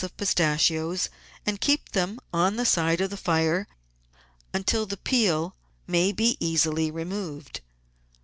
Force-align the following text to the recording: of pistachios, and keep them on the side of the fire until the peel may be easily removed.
of 0.03 0.17
pistachios, 0.17 1.09
and 1.45 1.61
keep 1.61 1.89
them 1.91 2.17
on 2.33 2.55
the 2.55 2.65
side 2.65 2.99
of 3.01 3.11
the 3.11 3.15
fire 3.15 3.67
until 4.51 4.87
the 4.87 4.97
peel 4.97 5.55
may 5.85 6.11
be 6.11 6.35
easily 6.39 6.89
removed. 6.89 7.61